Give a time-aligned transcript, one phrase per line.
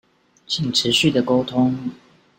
[0.47, 1.91] 請持續的溝通